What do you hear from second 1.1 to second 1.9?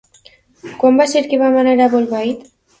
ser que vam anar